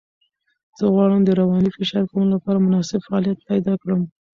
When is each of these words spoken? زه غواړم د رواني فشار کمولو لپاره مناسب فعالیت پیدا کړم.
زه 0.77 0.85
غواړم 0.93 1.21
د 1.23 1.29
رواني 1.39 1.69
فشار 1.77 2.03
کمولو 2.09 2.33
لپاره 2.35 2.63
مناسب 2.65 2.99
فعالیت 3.07 3.39
پیدا 3.49 3.73
کړم. 3.81 4.01